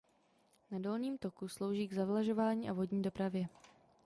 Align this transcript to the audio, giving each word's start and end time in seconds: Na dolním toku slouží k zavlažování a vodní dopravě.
Na 0.71 0.79
dolním 0.79 1.17
toku 1.17 1.47
slouží 1.47 1.87
k 1.87 1.93
zavlažování 1.93 2.69
a 2.69 2.73
vodní 2.73 3.01
dopravě. 3.01 3.47